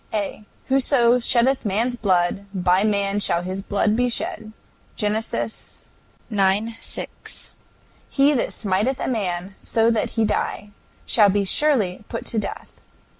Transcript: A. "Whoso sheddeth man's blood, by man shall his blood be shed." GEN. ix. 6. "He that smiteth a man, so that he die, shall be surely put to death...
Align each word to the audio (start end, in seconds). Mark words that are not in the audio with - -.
A. 0.15 0.45
"Whoso 0.67 1.19
sheddeth 1.19 1.63
man's 1.63 1.95
blood, 1.95 2.47
by 2.55 2.83
man 2.83 3.19
shall 3.19 3.43
his 3.43 3.61
blood 3.61 3.95
be 3.95 4.09
shed." 4.09 4.51
GEN. 4.95 5.15
ix. 5.15 5.27
6. 6.79 7.51
"He 8.09 8.33
that 8.33 8.51
smiteth 8.51 8.99
a 8.99 9.07
man, 9.07 9.53
so 9.59 9.91
that 9.91 10.09
he 10.17 10.25
die, 10.25 10.71
shall 11.05 11.29
be 11.29 11.45
surely 11.45 12.03
put 12.09 12.25
to 12.25 12.39
death... 12.39 12.81